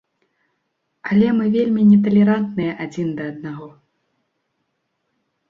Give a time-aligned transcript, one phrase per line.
[1.09, 3.71] Але мы вельмі неталерантныя адзін да аднаго.